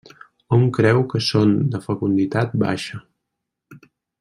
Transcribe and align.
Hom 0.55 0.63
creu 0.77 1.01
que 1.11 1.21
són 1.25 1.53
de 1.75 1.83
fecunditat 1.85 2.57
baixa. 2.65 3.03